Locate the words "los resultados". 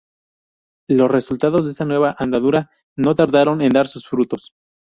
0.89-1.65